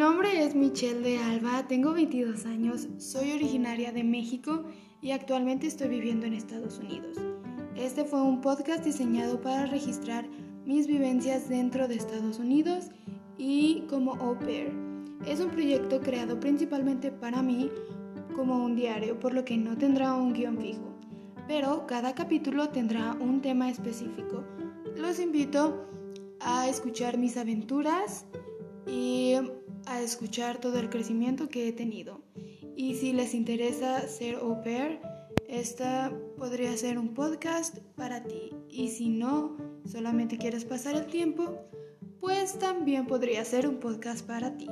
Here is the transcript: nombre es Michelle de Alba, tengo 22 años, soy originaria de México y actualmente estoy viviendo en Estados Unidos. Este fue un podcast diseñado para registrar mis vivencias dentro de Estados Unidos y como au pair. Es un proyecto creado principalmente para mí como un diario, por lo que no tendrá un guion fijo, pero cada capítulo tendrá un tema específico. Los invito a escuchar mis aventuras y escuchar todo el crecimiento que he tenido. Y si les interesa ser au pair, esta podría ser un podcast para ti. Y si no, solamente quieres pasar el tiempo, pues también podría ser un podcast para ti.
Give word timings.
nombre 0.00 0.42
es 0.42 0.54
Michelle 0.54 1.02
de 1.02 1.18
Alba, 1.18 1.68
tengo 1.68 1.92
22 1.92 2.46
años, 2.46 2.88
soy 2.96 3.32
originaria 3.32 3.92
de 3.92 4.02
México 4.02 4.64
y 5.02 5.10
actualmente 5.10 5.66
estoy 5.66 5.88
viviendo 5.88 6.24
en 6.24 6.32
Estados 6.32 6.78
Unidos. 6.78 7.18
Este 7.76 8.06
fue 8.06 8.22
un 8.22 8.40
podcast 8.40 8.82
diseñado 8.82 9.42
para 9.42 9.66
registrar 9.66 10.26
mis 10.64 10.86
vivencias 10.86 11.50
dentro 11.50 11.86
de 11.86 11.96
Estados 11.96 12.38
Unidos 12.38 12.86
y 13.36 13.82
como 13.90 14.14
au 14.14 14.38
pair. 14.38 14.72
Es 15.26 15.38
un 15.40 15.50
proyecto 15.50 16.00
creado 16.00 16.40
principalmente 16.40 17.12
para 17.12 17.42
mí 17.42 17.70
como 18.34 18.64
un 18.64 18.76
diario, 18.76 19.20
por 19.20 19.34
lo 19.34 19.44
que 19.44 19.58
no 19.58 19.76
tendrá 19.76 20.14
un 20.14 20.32
guion 20.32 20.56
fijo, 20.56 20.98
pero 21.46 21.86
cada 21.86 22.14
capítulo 22.14 22.70
tendrá 22.70 23.12
un 23.20 23.42
tema 23.42 23.68
específico. 23.68 24.44
Los 24.96 25.20
invito 25.20 25.86
a 26.40 26.70
escuchar 26.70 27.18
mis 27.18 27.36
aventuras 27.36 28.24
y 28.86 29.34
escuchar 30.02 30.60
todo 30.60 30.78
el 30.78 30.90
crecimiento 30.90 31.48
que 31.48 31.68
he 31.68 31.72
tenido. 31.72 32.20
Y 32.76 32.94
si 32.94 33.12
les 33.12 33.34
interesa 33.34 34.06
ser 34.08 34.36
au 34.36 34.62
pair, 34.62 35.00
esta 35.48 36.12
podría 36.36 36.76
ser 36.76 36.98
un 36.98 37.14
podcast 37.14 37.78
para 37.96 38.22
ti. 38.24 38.52
Y 38.68 38.88
si 38.88 39.08
no, 39.08 39.56
solamente 39.84 40.38
quieres 40.38 40.64
pasar 40.64 40.94
el 40.96 41.06
tiempo, 41.06 41.58
pues 42.20 42.58
también 42.58 43.06
podría 43.06 43.44
ser 43.44 43.66
un 43.66 43.80
podcast 43.80 44.26
para 44.26 44.56
ti. 44.56 44.68